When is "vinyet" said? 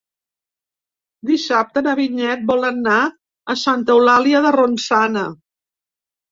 1.99-2.49